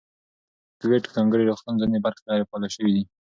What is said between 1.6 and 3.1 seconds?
ځینې برخې غیر فعالې شوې دي.